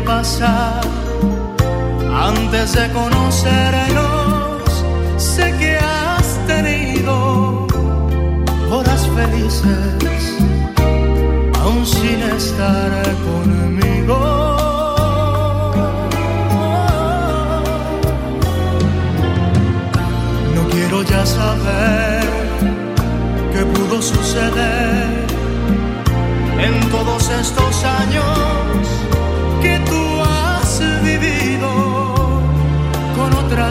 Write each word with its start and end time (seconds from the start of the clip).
pasar 0.00 0.80
antes 2.14 2.74
de 2.74 2.90
conocernos. 2.92 4.62
Sé 5.16 5.54
que 5.58 5.76
has 5.76 6.38
tenido 6.46 7.66
horas 8.70 9.06
felices, 9.14 10.38
aún 11.62 11.86
sin 11.86 12.20
estar 12.22 12.90
conmigo. 13.26 14.18
No 20.54 20.62
quiero 20.70 21.02
ya 21.02 21.24
saber 21.26 22.24
qué 23.52 23.64
pudo 23.64 24.00
suceder 24.00 25.26
en 26.58 26.90
todos 26.90 27.30
estos 27.30 27.84
años 27.84 28.91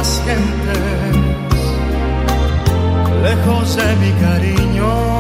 gentes, 0.02 1.16
lejos 3.24 3.76
de 3.76 3.96
mi 3.98 4.12
cariño. 4.14 5.11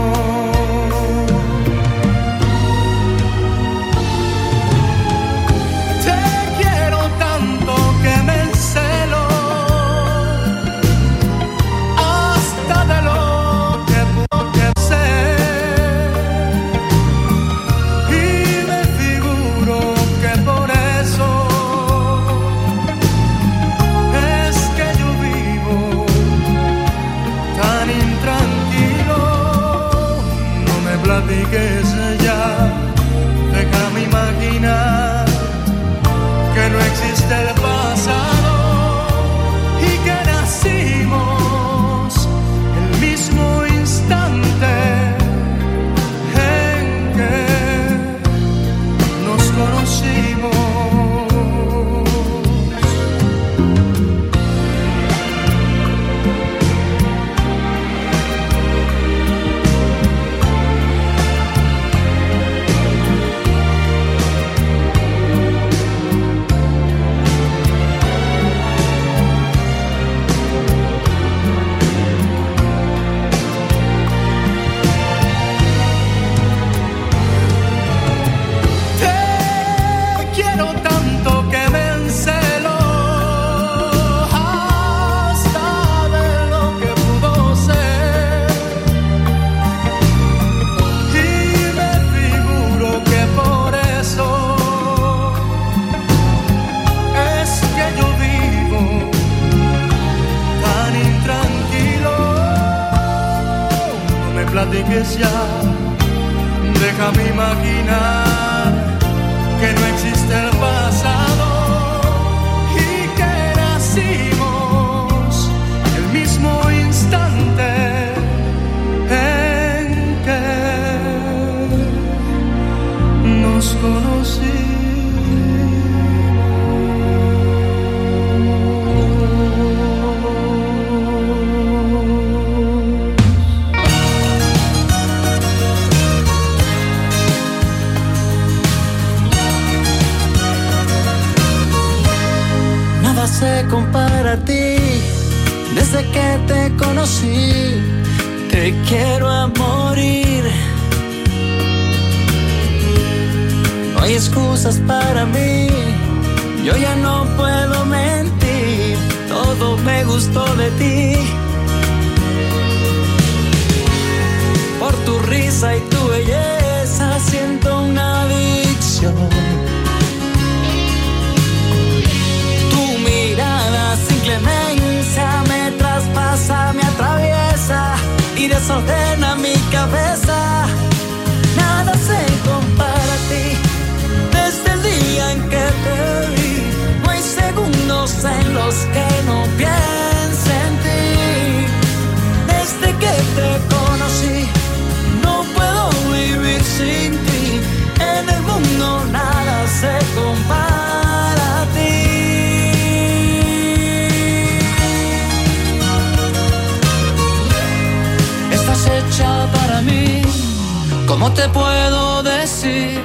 Te 211.36 211.48
puedo 211.50 212.24
decir, 212.24 213.00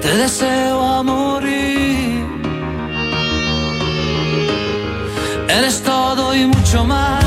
te 0.00 0.16
deseo 0.16 0.82
a 0.82 1.02
morir. 1.02 2.26
Eres 5.48 5.82
todo 5.82 6.34
y 6.34 6.46
mucho 6.46 6.84
más 6.84 7.24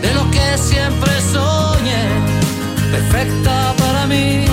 de 0.00 0.14
lo 0.14 0.30
que 0.30 0.58
siempre 0.58 1.12
soñé, 1.20 2.04
perfecta 2.90 3.74
para 3.78 4.06
mí. 4.06 4.44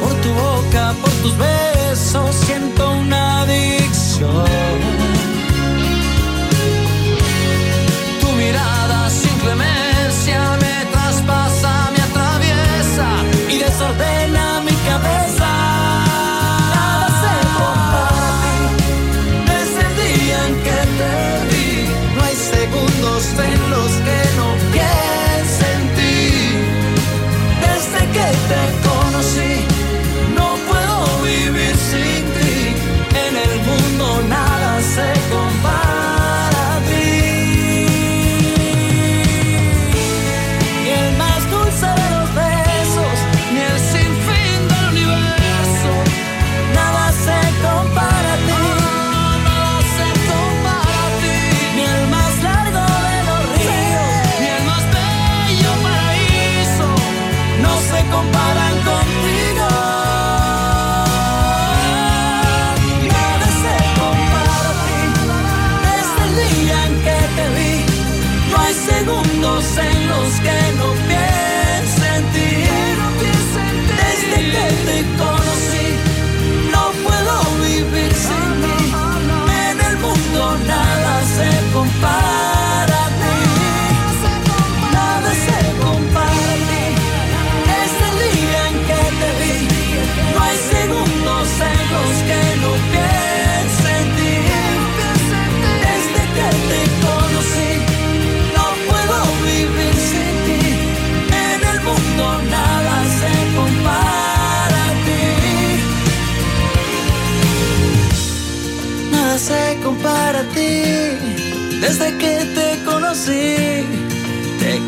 Por 0.00 0.14
tu 0.22 0.30
boca, 0.32 0.94
por 1.00 1.10
tus 1.22 1.36
besos, 1.36 2.34
siento 2.46 2.90
una 2.92 3.42
adicción. 3.42 4.99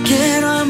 Quiero 0.04 0.61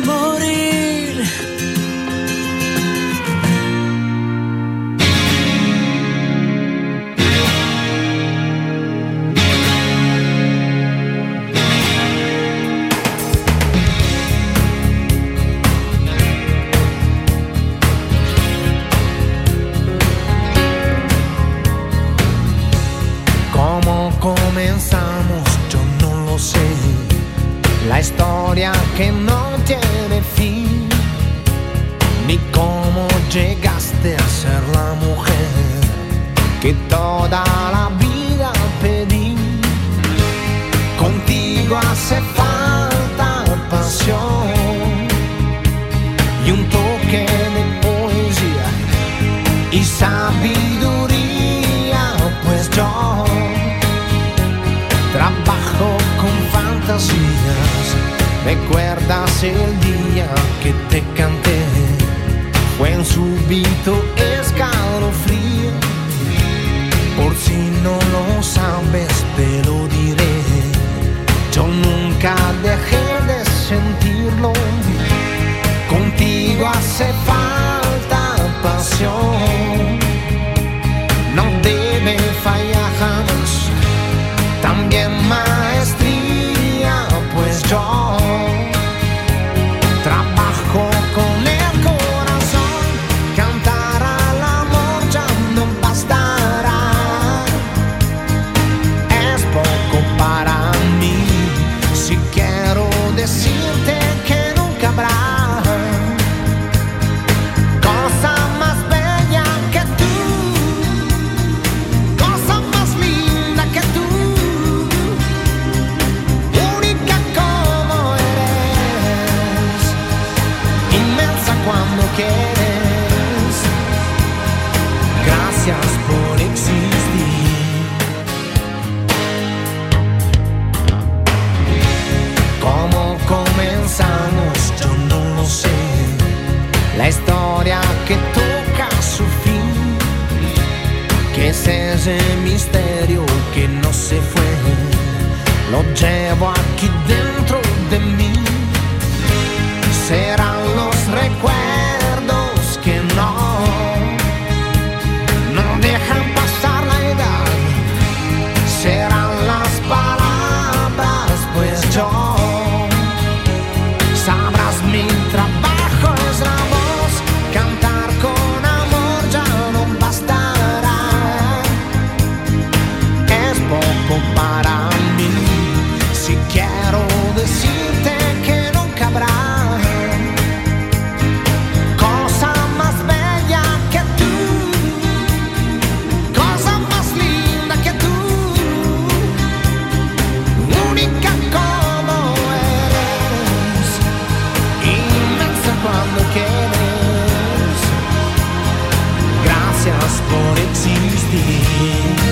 viver. 201.32 202.31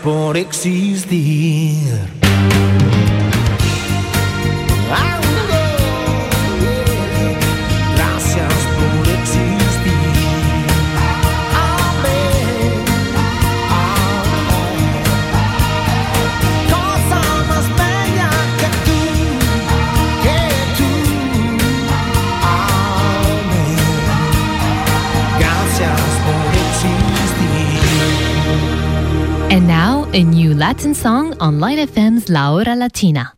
For 0.00 0.36
ik 0.36 0.52
zie. 0.52 0.96
Latin 30.78 30.94
song 30.94 31.34
on 31.40 31.58
Light 31.58 31.80
FM's 31.90 32.28
La 32.28 32.52
Hora 32.52 32.76
Latina. 32.76 33.32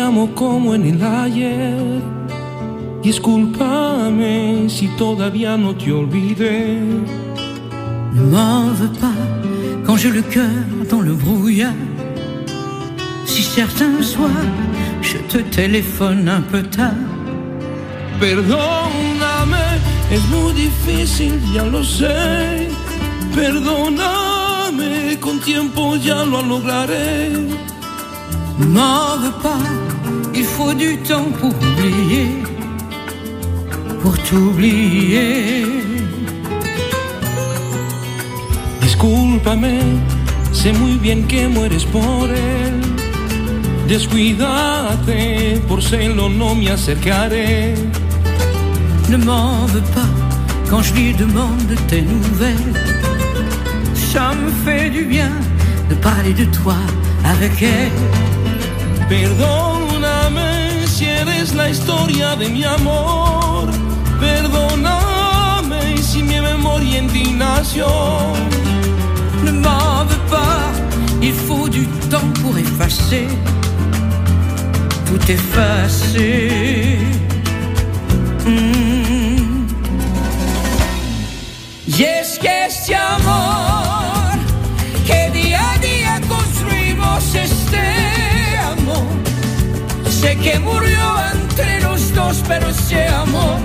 Amo 0.00 0.34
como 0.34 0.74
en 0.74 0.84
el 0.84 1.02
ayer. 1.02 2.02
Discúlpame 3.02 4.68
si 4.68 4.88
todavía 4.96 5.56
no 5.56 5.74
te 5.74 5.90
olvidé. 5.92 6.80
Ne 8.12 8.20
m'en 8.20 8.70
veux 8.74 8.92
pas 9.00 9.22
quand 9.84 9.96
j'ai 9.96 10.10
le 10.10 10.22
cœur 10.22 10.64
dans 10.90 11.00
le 11.00 11.14
brouillard. 11.14 11.72
Si 13.24 13.42
certains 13.42 14.02
soirs 14.02 14.52
je 15.00 15.18
te 15.30 15.38
téléphone 15.38 16.28
un 16.28 16.42
peu 16.42 16.62
tard. 16.62 16.94
Perdóname, 18.20 19.64
es 20.10 20.22
muy 20.28 20.52
difícil, 20.52 21.34
ya 21.54 21.64
lo 21.64 21.82
sé. 21.82 22.68
Perdóname, 23.34 25.18
con 25.20 25.38
tiempo 25.40 25.96
ya 25.96 26.24
lo 26.24 26.42
lograré. 26.42 27.30
Ne 28.58 28.66
m'en 28.66 29.18
veux 29.20 29.38
pas, 29.42 29.85
faut 30.56 30.72
du 30.72 30.96
temps 30.98 31.30
pour 31.38 31.52
oublier. 31.68 32.28
Pour 34.02 34.16
t'oublier. 34.26 35.66
Discúlpame, 38.80 39.76
sé 40.52 40.72
muy 40.72 40.96
bien 41.04 41.20
que 41.30 41.46
mueres 41.48 41.84
por 41.84 42.28
él. 42.30 42.74
Descuídate, 43.86 45.60
por 45.68 45.82
celo 45.82 46.28
no 46.28 46.54
me 46.54 46.70
acercaré. 46.70 47.74
Ne 49.10 49.18
m'en 49.18 49.66
veux 49.72 49.88
pas 49.96 50.12
quand 50.70 50.82
je 50.82 50.94
lui 50.94 51.12
demande 51.12 51.72
tes 51.88 52.02
nouvelles. 52.02 52.74
Ça 54.12 54.32
me 54.40 54.50
fait 54.64 54.88
du 54.90 55.04
bien 55.04 55.32
de 55.90 55.94
parler 55.96 56.32
de 56.32 56.46
toi 56.46 56.78
avec 57.24 57.62
elle. 57.62 58.00
Perdóname 59.08 59.85
si 60.96 61.04
eres 61.04 61.54
la 61.54 61.68
historia 61.68 62.36
de 62.36 62.48
mi 62.48 62.64
amor. 62.64 63.68
Perdóname 64.18 65.98
si 65.98 66.22
mi 66.22 66.40
memoria 66.40 66.98
en 66.98 67.08
ti 67.08 67.32
nació. 67.32 67.86
Ne 69.44 69.52
m'en 69.52 70.04
veux 70.08 70.24
pas, 70.30 70.72
il 71.20 71.34
faut 71.34 71.68
du 71.68 71.86
temps 72.10 72.32
pour 72.42 72.56
effacer. 72.56 73.28
Tout 75.06 75.24
effacer. 75.30 76.98
Mm. 78.46 79.66
Y 81.86 82.02
es 82.04 82.38
que 82.38 82.66
este 82.66 82.94
amor 82.94 83.65
que 90.46 90.60
murió 90.60 91.06
entre 91.34 91.80
los 91.80 92.14
dos, 92.14 92.36
pero 92.46 92.68
ese 92.68 93.08
amor 93.08 93.58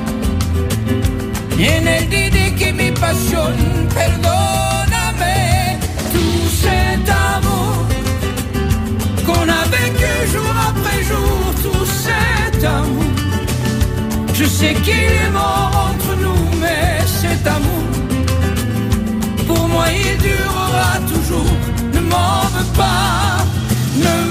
y 1.56 1.66
en 1.66 1.88
el 1.88 2.10
dide 2.10 2.56
que 2.56 2.74
mi 2.74 2.90
pasión, 2.92 3.54
perdóname, 3.94 5.78
tout 6.14 6.48
cet 6.64 7.08
amour 7.34 7.76
qu'on 9.26 9.48
a 9.60 9.64
vécu 9.76 10.12
jour 10.34 10.54
après 10.70 11.00
jour, 11.10 11.42
tout 11.66 11.86
cet 12.06 12.64
amour. 12.64 13.14
Je 14.34 14.46
sais 14.46 14.74
qu'il 14.86 15.12
est 15.26 15.34
mort 15.42 15.72
entre 15.90 16.12
nous, 16.24 16.44
mais 16.64 16.98
cet 17.22 17.46
amour, 17.58 17.90
pour 19.48 19.68
moi 19.68 19.86
il 20.04 20.18
durera 20.30 20.94
toujours. 21.12 21.58
Ne 21.94 22.00
m'en 22.12 22.42
veux 22.54 22.72
pas, 22.82 23.46
ne 24.06 24.31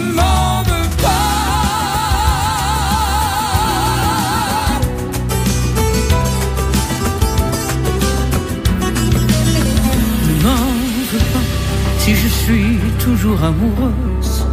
suis 12.51 12.93
toujours 12.99 13.43
amoureuse. 13.45 14.45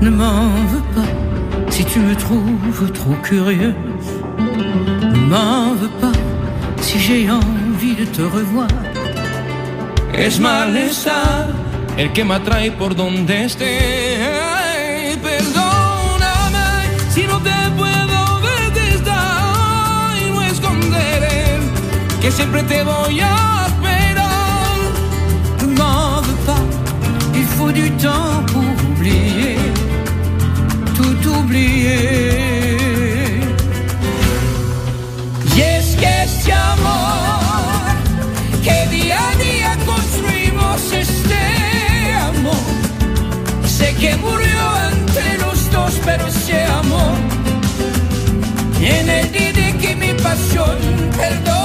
Ne 0.00 0.10
m'en 0.10 0.48
veux 0.72 0.86
pas 0.96 1.12
si 1.70 1.84
tu 1.84 1.98
me 2.00 2.14
trouves 2.16 2.90
trop 2.92 3.16
curieuse. 3.22 4.10
Ne 5.14 5.20
m'en 5.30 5.74
veux 5.80 5.94
pas 6.00 6.18
si 6.80 6.98
j'ai 6.98 7.30
envie 7.30 7.94
de 7.94 8.06
te 8.16 8.22
revoir. 8.22 8.68
Es 10.14 10.38
malestar 10.40 11.46
el 11.96 12.12
que 12.12 12.24
me 12.24 12.34
atrae 12.34 12.70
por 12.72 12.94
donde 12.94 13.44
esté. 13.44 13.72
Perdóname 15.28 16.68
si 17.14 17.22
no 17.30 17.38
te 17.48 17.58
puedo 17.80 18.18
ver 18.46 18.64
desde 18.80 19.18
no 20.32 20.42
esconderé 20.52 21.40
que 22.20 22.30
siempre 22.30 22.62
te 22.64 22.82
voy 22.82 23.20
a 23.20 23.61
faut 27.62 27.72
du 27.72 27.90
temps 27.92 28.44
pour 28.52 28.70
oublier, 28.90 29.56
tout 30.96 31.28
oublier. 31.38 32.40
Y 35.56 35.60
es 35.60 35.86
que 36.00 36.10
este 36.24 36.52
amor 36.52 37.94
que 38.64 38.76
día 38.96 39.18
a 39.30 39.34
día 39.46 39.70
construimos 39.92 40.80
este 41.04 41.42
amor, 42.30 42.66
sé 43.76 43.94
que 44.00 44.16
murió 44.16 44.62
entre 44.92 45.28
los 45.44 45.58
dos, 45.70 45.92
pero 46.04 46.26
ese 46.26 46.64
amor 46.80 47.16
en 48.80 49.08
el 49.08 49.32
día 49.32 49.78
que 49.80 49.96
mi 49.96 50.12
pasión, 50.14 50.76
perdóname, 51.16 51.61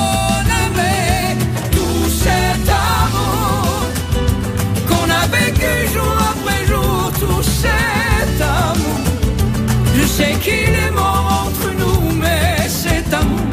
Je 10.18 10.24
sais 10.24 10.34
qu'il 10.42 10.74
est 10.74 10.90
mort 10.96 11.46
entre 11.46 11.70
nous, 11.78 12.12
mais 12.16 12.68
cet 12.68 13.14
amour, 13.14 13.52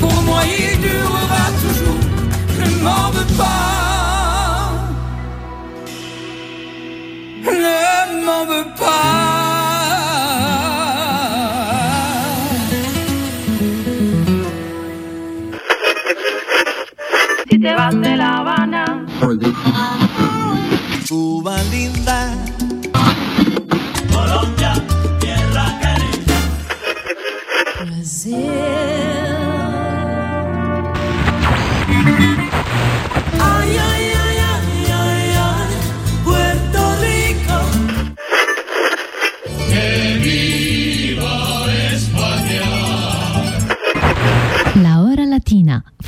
pour 0.00 0.22
moi 0.22 0.40
il 0.44 0.80
durera 0.80 1.44
toujours. 1.62 2.02
Ne 2.58 2.66
m'en 2.82 3.10
veux 3.12 3.30
pas, 3.36 4.72
ne 7.44 8.24
m'en 8.26 8.44
veux 8.46 8.68
pas. 8.76 9.14
Si 17.48 17.60
te 17.60 17.70
vas 17.76 17.92
de 17.92 18.16
La 18.18 18.30
Habana, 18.38 18.84
Cuba 21.06 21.56
linda. 21.70 22.53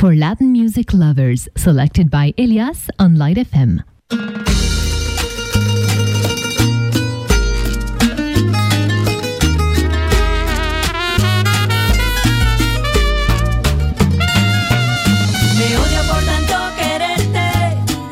For 0.06 0.14
Latin 0.14 0.52
music 0.52 0.92
lovers, 0.92 1.48
selected 1.56 2.08
by 2.12 2.32
Elias 2.38 2.86
on 2.96 3.16
Light 3.16 3.38
FM. 3.38 3.82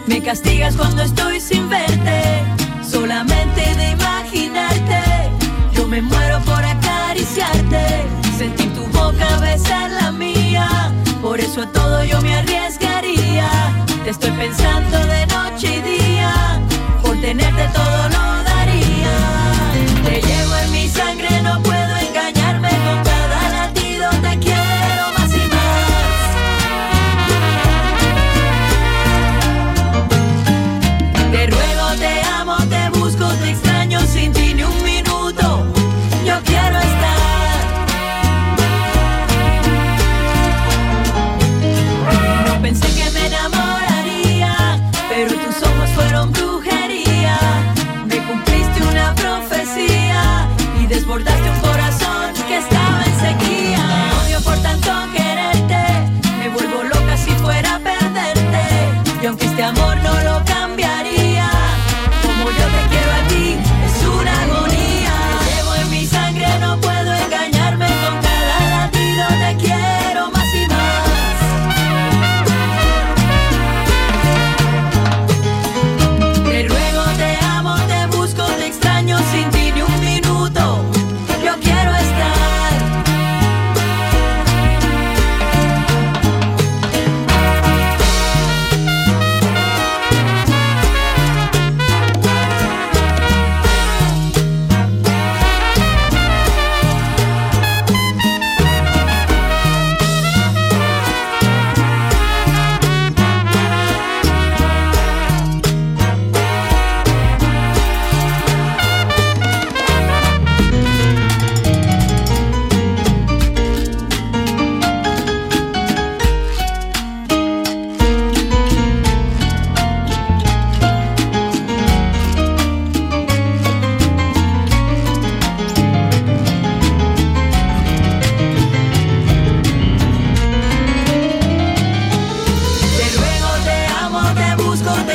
me 0.08 0.20
castigas 0.20 0.74
cuando 0.76 1.02
estoy 1.02 1.23
eso 11.54 11.62
a 11.62 11.66
todo 11.70 12.02
yo 12.02 12.20
me 12.20 12.34
arriesgaría, 12.34 13.48
te 14.02 14.10
estoy 14.10 14.32
pensando 14.32 14.98
de 15.06 15.23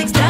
mistakes 0.06 0.29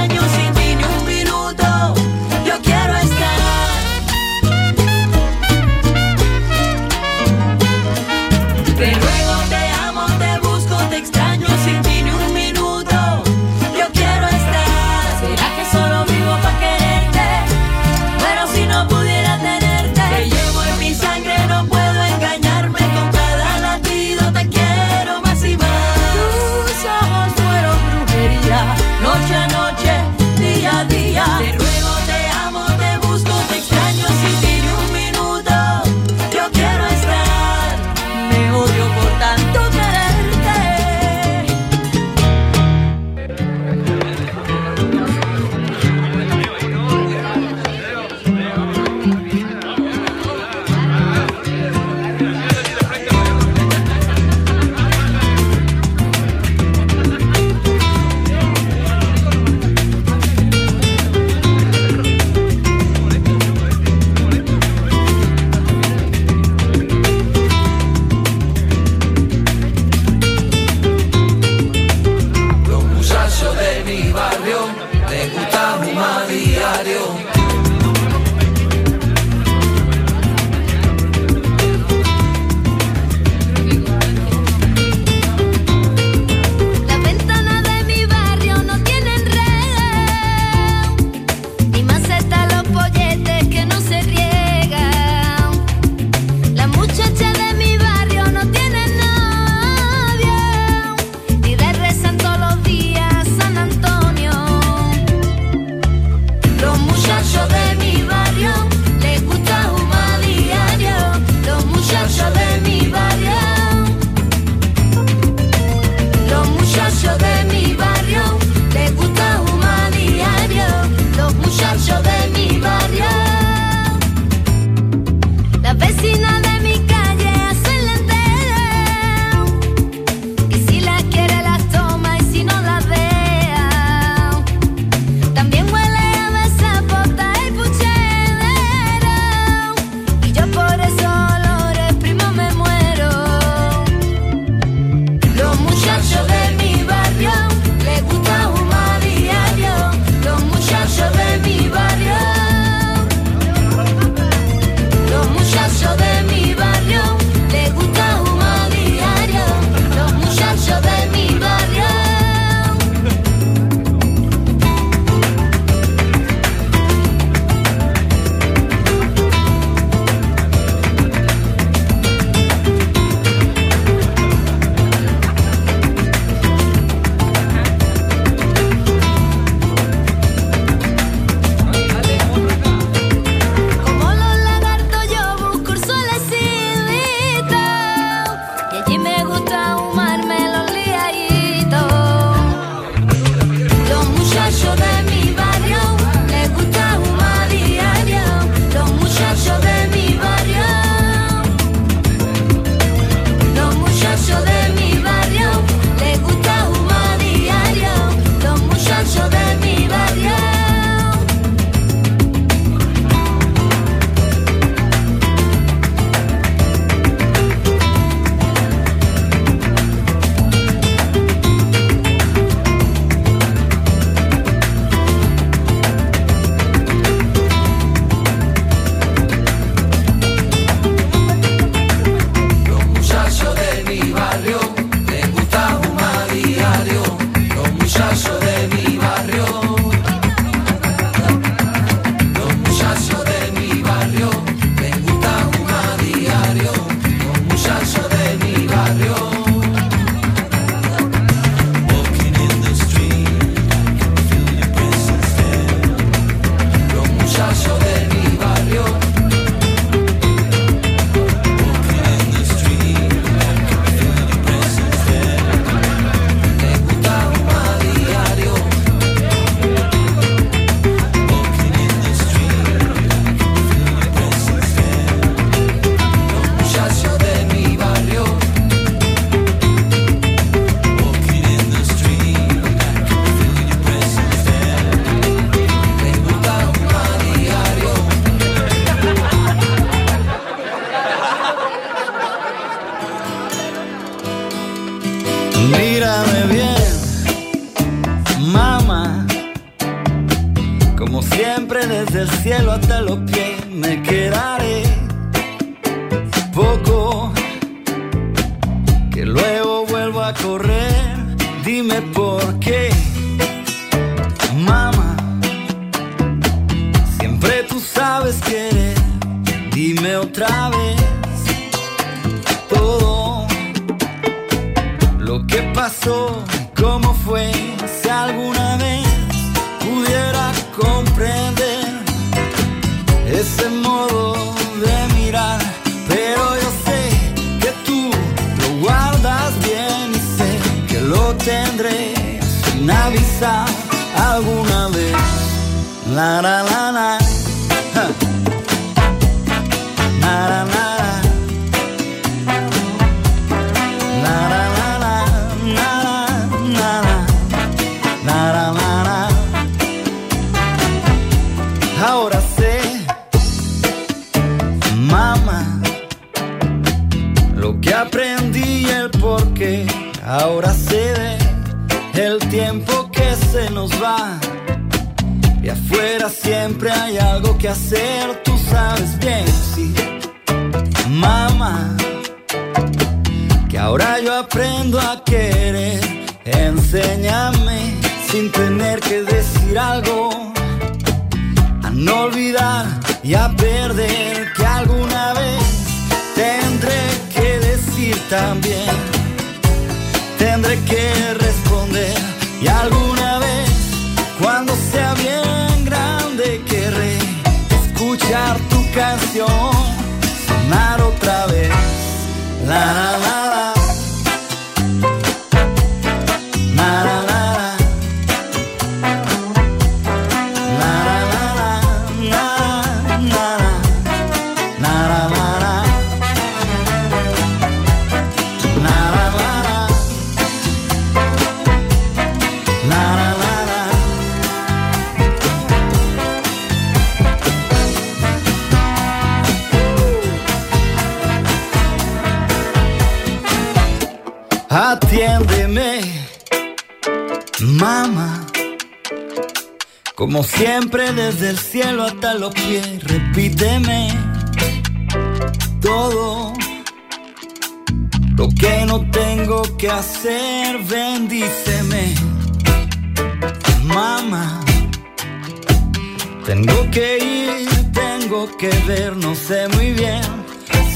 que 466.91 467.17
ir, 467.17 467.91
tengo 467.91 468.47
que 468.57 468.69
ver, 468.87 469.15
no 469.15 469.35
sé 469.35 469.67
muy 469.69 469.91
bien 469.91 470.21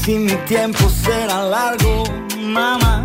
si 0.02 0.18
mi 0.18 0.34
tiempo 0.46 0.88
será 0.88 1.42
largo, 1.42 2.04
mamá. 2.38 3.04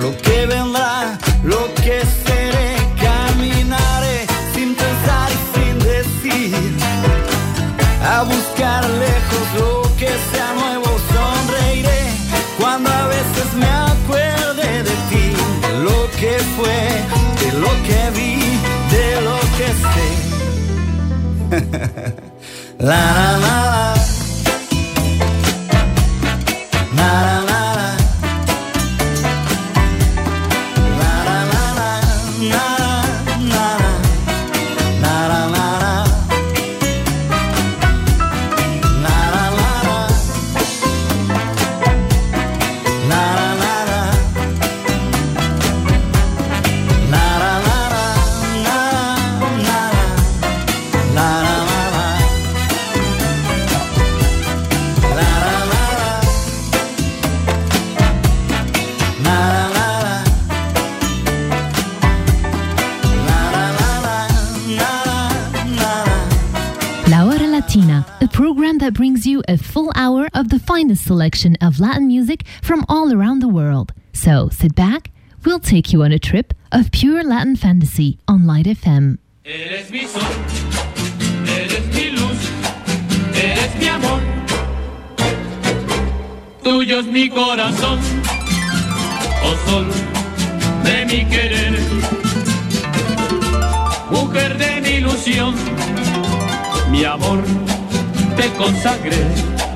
Lo 0.00 0.16
que 0.16 0.46
vendrá, 0.46 1.18
lo 1.42 1.72
que 1.74 2.02
seré, 2.24 2.76
caminaré 3.00 4.26
sin 4.54 4.74
pensar 4.74 5.28
y 5.30 5.40
sin 5.54 5.78
decir. 5.78 6.54
A 8.02 8.22
buscar 8.22 8.88
lejos 8.88 9.44
lo 9.58 9.82
que 9.96 10.10
sea 10.30 10.52
nuevo, 10.54 10.90
sonreiré 11.12 12.02
cuando 12.58 12.90
a 12.90 13.06
veces 13.08 13.52
me 13.54 13.66
acuerde 13.66 14.82
de 14.84 14.96
ti, 15.10 15.26
de 15.62 15.72
lo 15.82 16.10
que 16.20 16.38
fue, 16.56 16.80
de 17.42 17.58
lo 17.58 17.70
que 17.86 18.10
vi, 18.18 18.36
de 18.94 19.20
lo 19.22 19.38
que 19.56 19.66
sé. 19.66 20.37
la 22.78 22.94
la 23.12 23.36
la. 23.38 23.67
finest 70.88 71.04
selection 71.04 71.54
of 71.60 71.78
Latin 71.78 72.06
music 72.06 72.44
from 72.62 72.82
all 72.88 73.12
around 73.12 73.40
the 73.40 73.48
world. 73.48 73.92
So 74.14 74.48
sit 74.48 74.74
back, 74.74 75.10
we'll 75.44 75.60
take 75.60 75.92
you 75.92 76.02
on 76.02 76.12
a 76.12 76.18
trip 76.18 76.54
of 76.72 76.90
pure 76.92 77.22
Latin 77.22 77.56
fantasy 77.56 78.18
on 78.26 78.46
Light 78.46 78.64
FM. 78.64 79.18
Oh 86.64 86.82
mujer 94.10 94.56
de 94.56 94.80
mi 94.80 94.88
ilusión, 94.96 95.54
mi 96.90 97.04
amor 97.04 97.42
te 98.36 98.48
consagré. 98.56 99.67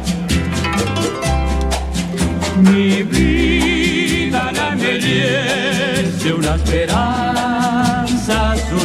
Mi 2.61 3.03
vida 3.03 4.53
la 4.53 4.68
embellece 4.72 6.32
una 6.32 6.55
esperanza 6.57 8.53
azul. 8.53 8.80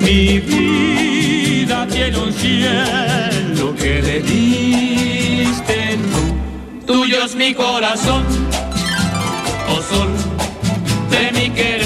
Mi 0.00 0.38
vida 0.38 1.86
tiene 1.88 2.18
un 2.18 2.32
cielo 2.32 3.74
que 3.74 4.02
le 4.02 4.20
diste 4.20 5.98
tú. 6.12 6.92
Tuyo 6.92 7.24
es 7.24 7.34
mi 7.34 7.54
corazón, 7.54 8.24
oh 9.68 9.82
sol 9.82 10.10
de 11.10 11.32
mi 11.32 11.50
querer. 11.50 11.85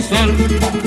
Rizal 0.00 0.79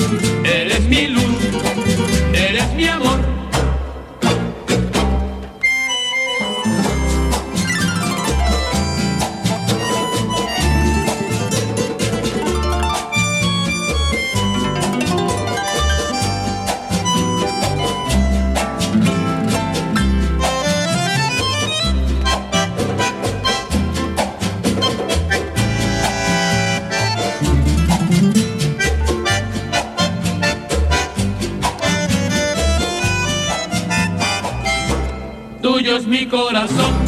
corazón. 36.34 37.03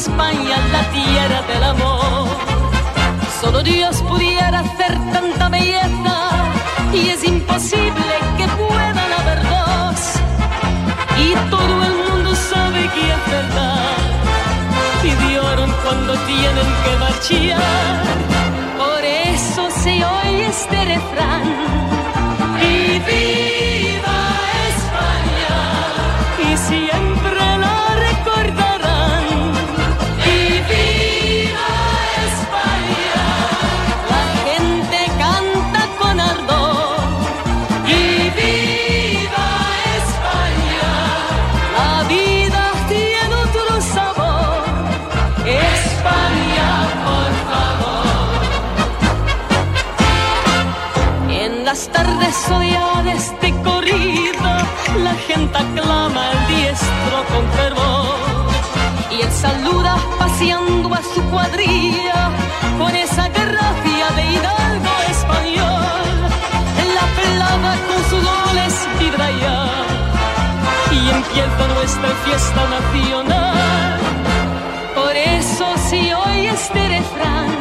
España, 0.00 0.56
la 0.72 0.82
tierra 0.96 1.42
del 1.42 1.62
amor. 1.62 2.26
Solo 3.38 3.62
Dios 3.62 4.02
pudiera 4.08 4.60
hacer 4.60 4.92
tanta 5.12 5.50
belleza 5.50 6.16
y 6.94 7.08
es 7.10 7.22
imposible 7.22 8.14
que 8.38 8.46
puedan 8.60 9.12
haber 9.20 9.40
dos. 9.56 9.98
Y 11.24 11.28
todo 11.50 11.84
el 11.88 11.94
mundo 12.06 12.34
sabe 12.34 12.80
que 12.94 13.02
es 13.14 13.22
verdad. 13.36 13.96
Pidieron 15.02 15.70
cuando 15.84 16.12
tienen 16.32 16.68
que 16.84 16.92
marchar. 17.04 17.60
Por 18.82 19.04
eso 19.04 19.62
se 19.82 19.92
oye 20.02 20.46
este 20.46 20.78
refrán. 20.92 21.29
saluda 59.30 59.96
paseando 60.18 60.92
a 60.94 61.02
su 61.02 61.22
cuadrilla 61.30 62.30
con 62.78 62.94
esa 62.94 63.28
gracia 63.28 64.06
de 64.16 64.22
hidalgo 64.32 64.92
español. 65.10 66.30
en 66.82 66.94
La 66.94 67.06
pelada 67.18 67.72
con 67.88 68.00
su 68.10 68.16
doble 68.16 68.64
vibra 68.98 69.30
y 70.92 71.10
empieza 71.10 71.68
nuestra 71.74 72.10
fiesta 72.24 72.62
nacional. 72.76 74.00
Por 74.94 75.16
eso 75.16 75.66
si 75.88 76.12
hoy 76.12 76.46
este 76.46 76.88
refrán 76.88 77.59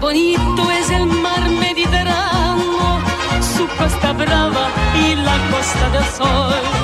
bonito 0.00 0.70
es 0.70 0.90
el 0.90 1.06
mar 1.06 1.48
Mediterráneo, 1.48 3.00
su 3.40 3.66
costa 3.76 4.12
brava 4.12 4.68
y 4.94 5.14
la 5.16 5.36
costa 5.50 5.90
del 5.90 6.04
sol. 6.04 6.77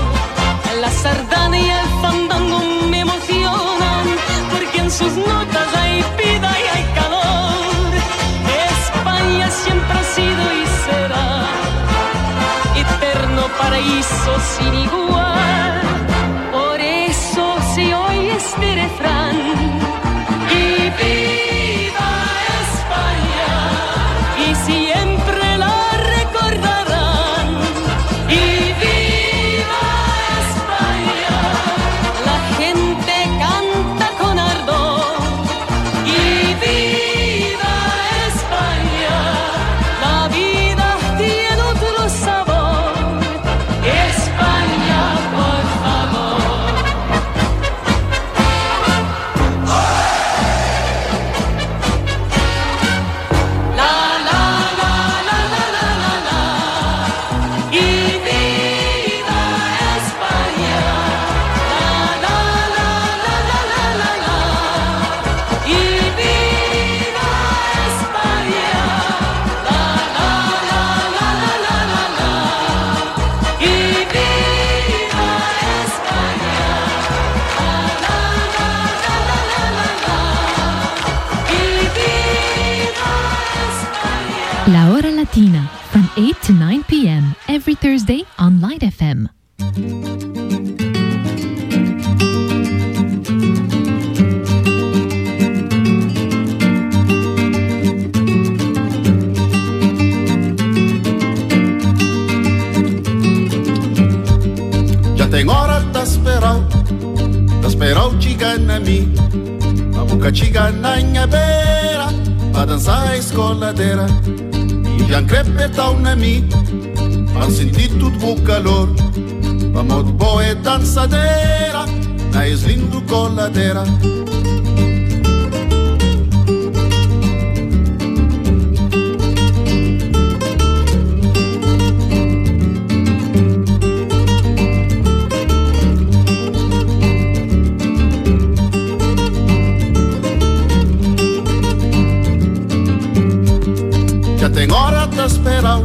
Dasperau, 145.17 145.85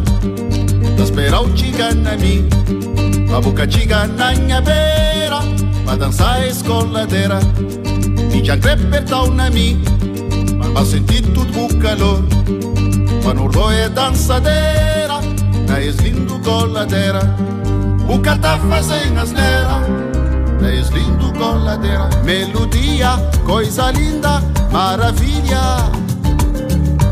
Dasperau 0.97 1.49
tigana 1.53 2.17
mi, 2.17 2.47
a 3.34 3.39
boca 3.39 3.65
tigana 3.67 4.34
minha 4.34 4.61
beira, 4.61 5.39
pra 5.86 5.95
dançar 5.95 6.45
escoladeira, 6.47 7.39
e 8.34 8.43
já 8.43 8.57
crepertau 8.57 9.32
na 9.32 9.49
mi, 9.49 9.82
mas 10.73 10.88
sentir 10.89 11.21
tudo 11.34 11.65
o 11.65 11.77
calor, 11.77 12.23
pra 13.23 13.34
não 13.34 13.47
roer 13.47 13.89
dançadeira, 13.89 15.19
na 15.67 15.82
eslindo 15.82 16.39
coladeira, 16.39 17.21
o 18.09 18.19
que 18.19 18.38
tá 18.39 18.57
fazendo 18.57 19.19
asneira. 19.19 20.09
na 20.59 20.89
lindo 20.89 21.32
coladeira, 21.34 22.09
melodia, 22.23 23.11
coisa 23.45 23.91
linda, 23.91 24.41
maravilha. 24.71 25.89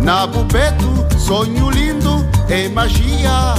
Na 0.02 0.28
bupeto 0.28 1.07
sonho 1.18 1.70
lindo 1.72 2.26
e 2.50 2.70
magia. 2.70 3.56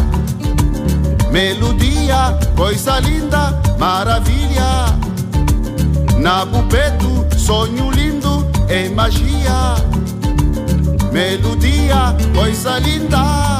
Melodia, 1.30 2.38
coisa 2.56 2.98
linda, 3.00 3.60
maravilha. 3.78 4.96
Na 6.18 6.44
bupeto, 6.44 7.26
sonho 7.36 7.90
lindo 7.90 8.50
e 8.68 8.88
magia. 8.88 9.76
Melodia, 11.12 12.14
coisa 12.34 12.78
linda. 12.78 13.57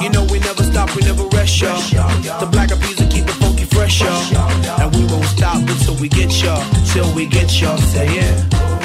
You 0.00 0.08
know 0.10 0.24
we 0.24 0.38
never 0.38 0.62
stop, 0.62 0.94
we 0.94 1.02
never 1.02 1.24
rest, 1.28 1.60
y'all. 1.60 1.80
The 2.40 2.48
black 2.50 2.70
will 2.70 3.08
keep 3.08 3.24
it 3.24 3.36
funky 3.42 3.64
fresh, 3.64 4.00
y'all. 4.00 4.80
And 4.80 4.94
we 4.94 5.04
won't 5.06 5.24
stop 5.24 5.56
until 5.56 5.96
we 5.96 6.08
get 6.08 6.30
y'all. 6.42 6.64
Till 6.92 7.12
we 7.14 7.26
get 7.26 7.60
y'all. 7.60 7.76
Say 7.78 8.06
yeah. 8.14 8.79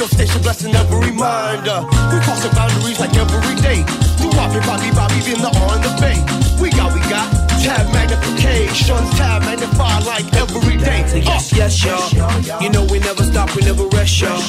Radio 0.00 0.16
station 0.16 0.42
blessing 0.42 0.74
every 0.74 1.12
mind. 1.12 1.68
Uh, 1.68 1.84
we 2.12 2.20
crossing 2.24 2.50
boundaries 2.52 2.98
like 2.98 3.14
every 3.16 3.56
day. 3.60 3.84
Do 4.16 4.30
Bobby, 4.32 4.60
Bobby, 4.64 4.90
Bobby, 4.96 5.20
in 5.28 5.40
the 5.40 5.50
on 5.68 5.80
the 5.84 5.92
bay. 6.00 6.16
We 6.60 6.70
got, 6.70 6.92
we 6.94 7.00
got 7.08 7.28
tab 7.60 7.92
magnification, 7.92 8.96
tab 9.16 9.42
magnify 9.42 10.00
like 10.00 10.24
every 10.34 10.76
day. 10.76 11.04
Yes, 11.22 11.52
yes, 11.52 11.84
y'all. 11.84 12.62
You 12.62 12.70
know 12.70 12.84
we 12.90 12.98
never 13.00 13.24
stop, 13.24 13.54
we 13.54 13.62
never 13.62 13.84
rest, 13.88 14.20
y'all. 14.20 14.40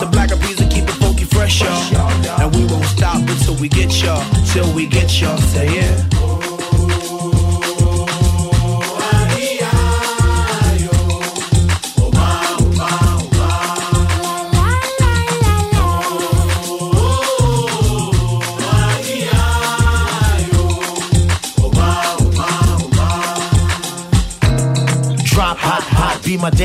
The 0.00 0.08
black 0.12 0.32
of 0.32 0.40
music 0.40 0.70
keep 0.70 0.84
it 0.84 0.96
funky 1.00 1.24
fresh, 1.24 1.62
y'all. 1.62 2.40
And 2.40 2.54
we 2.54 2.64
won't 2.66 2.84
stop 2.84 3.16
until 3.16 3.54
we 3.56 3.68
get 3.68 3.90
y'all, 4.02 4.24
till 4.52 4.70
we 4.74 4.86
get 4.86 5.20
y'all. 5.20 5.38
Say 5.38 5.76
yeah. 5.76 6.29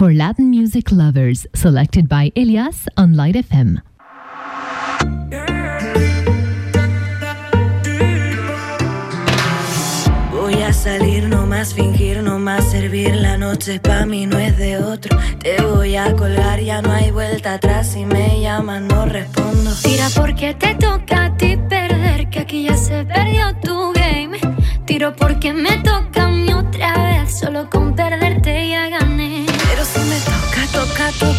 For 0.00 0.14
Latin 0.14 0.48
music 0.48 0.90
lovers, 0.90 1.46
selected 1.54 2.08
by 2.08 2.32
Elias 2.34 2.88
on 2.96 3.16
Light 3.16 3.36
FM. 3.36 3.82
Voy 10.32 10.54
a 10.62 10.72
salir, 10.72 11.28
no 11.28 11.44
más 11.44 11.74
fingir, 11.74 12.22
no 12.22 12.38
más 12.38 12.70
servir. 12.70 13.14
La 13.14 13.36
noche 13.36 13.78
pa' 13.78 14.06
mí 14.06 14.24
no 14.24 14.38
es 14.38 14.56
de 14.56 14.78
otro. 14.78 15.18
Te 15.38 15.60
voy 15.60 15.96
a 15.96 16.16
colgar, 16.16 16.60
ya 16.60 16.80
no 16.80 16.92
hay 16.92 17.10
vuelta 17.10 17.54
atrás. 17.56 17.88
Si 17.92 18.06
me 18.06 18.40
llaman, 18.40 18.88
no 18.88 19.04
respondo. 19.04 19.70
Tira 19.82 20.08
porque 20.16 20.54
te 20.54 20.76
toca 20.76 21.26
a 21.26 21.36
ti 21.36 21.58
perder, 21.68 22.30
que 22.30 22.38
aquí 22.38 22.62
ya 22.62 22.76
se 22.78 23.04
perdió 23.04 23.54
tu 23.62 23.92
game. 23.92 24.38
Tiro 24.86 25.14
porque 25.14 25.52
me 25.52 25.76
toca 25.82 26.24
a 26.24 26.30
mí 26.30 26.50
otra 26.54 26.94
vez, 27.02 27.38
solo 27.38 27.68
con 27.68 27.94
perderte 27.94 28.70
ya 28.70 28.88
gané. 28.88 28.99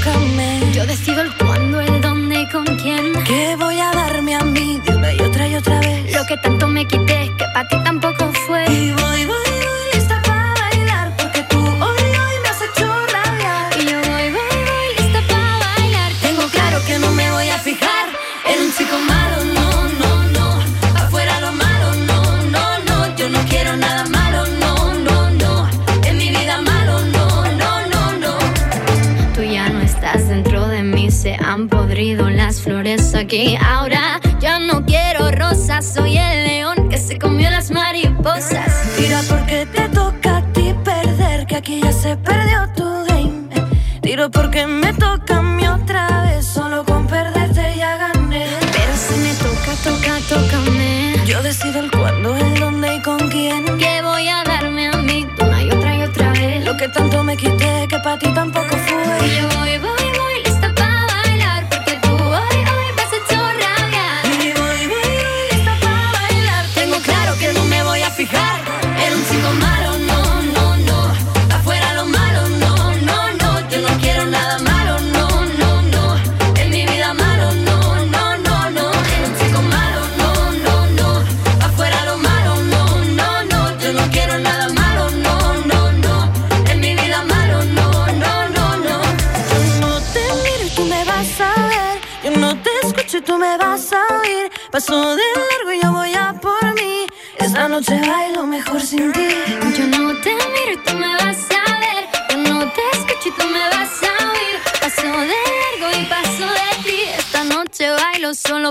Tócame. 0.02 0.60
Yo 0.74 0.86
decido 0.86 1.22
el 1.22 1.36
cuándo, 1.38 1.80
el 1.80 2.02
dónde 2.02 2.42
y 2.42 2.48
con 2.48 2.66
quién. 2.78 3.14
Que 3.24 3.56
voy 3.56 3.80
a 3.80 3.92
darme 3.92 4.36
a 4.36 4.44
mí 4.44 4.80
de 4.86 4.96
una 4.96 5.14
y 5.14 5.20
otra 5.20 5.48
y 5.48 5.56
otra 5.56 5.80
vez. 5.80 6.14
Lo 6.16 6.26
que 6.26 6.38
tanto 6.38 6.68
me 6.68 6.86
quité, 6.86 7.32
que 7.38 7.46
para 7.54 7.68
ti 7.68 7.78
tampoco 7.84 8.32
fue. 8.48 8.66
Y 8.72 8.92
voy, 8.92 9.26
voy, 9.26 9.51
aquí. 33.16 33.58
Ahora 33.62 34.20
ya 34.40 34.60
no 34.60 34.86
quiero 34.86 35.32
rosas, 35.32 35.86
soy 35.94 36.18
el 36.18 36.48
león 36.48 36.90
que 36.90 36.98
se 36.98 37.18
comió 37.18 37.50
las 37.50 37.72
mariposas. 37.72 38.72
Tira 38.98 39.22
porque 39.28 39.66
te 39.66 39.90
toca 39.90 40.38
a 40.38 40.54
ti 40.54 40.74
perder, 40.84 41.46
que 41.46 41.56
aquí 41.58 41.82
ya 41.82 41.92
se 41.92 42.16
perdió 42.18 42.68
tu 42.76 42.86
game. 43.08 43.50
Tiro 44.02 44.30
porque 44.32 44.66
me 44.68 44.94
toca 44.94 45.38
a 45.38 45.42
mí 45.42 45.68
otra 45.68 46.24
vez, 46.24 46.46
solo 46.46 46.84
con 46.86 47.08
perderte 47.08 47.76
ya 47.78 47.98
gané. 47.98 48.46
Pero 48.72 48.94
si 48.96 49.16
me 49.20 49.34
toca, 49.36 49.72
toca, 49.84 50.20
tócame. 50.30 51.16
Yo 51.26 51.42
decido 51.44 51.80
el 51.80 51.92
cuándo, 51.92 52.36
el 52.36 52.60
dónde 52.60 52.96
y 52.96 53.02
con 53.02 53.30
quién. 53.30 53.66
Que 53.78 54.02
voy 54.02 54.28
a 54.28 54.44
darme 54.44 54.88
a 54.88 54.98
mí 54.98 55.28
una 55.40 55.64
y 55.64 55.72
otra 55.72 55.98
y 55.98 56.02
otra 56.04 56.32
vez. 56.34 56.66
Lo 56.66 56.78
que 56.78 56.88
tanto 56.90 57.24
me 57.24 57.36
quité, 57.36 57.88
que 57.90 57.98
para 58.00 58.18
ti 58.18 58.34
tampoco 58.34 58.76
fue. 58.78 59.28
Y 59.28 59.36
yo 59.36 59.60
voy, 59.60 59.78
voy, 59.80 60.01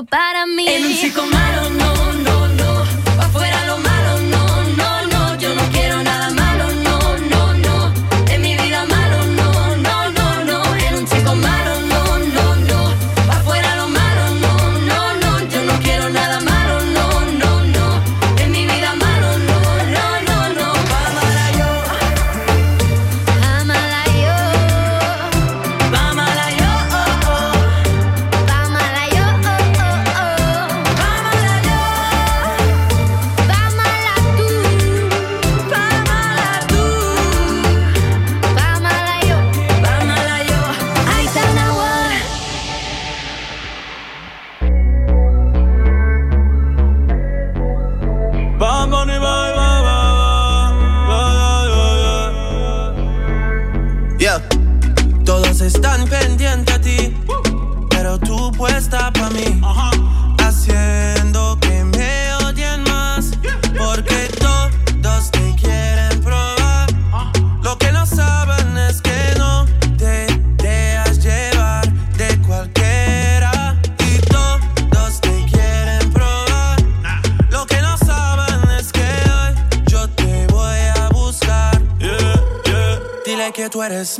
para 0.04 0.46
mí. 0.46 0.66
En 0.68 0.86
un 0.86 0.96
chico 0.96 1.22
malo, 1.26 1.79
eres 83.82 84.19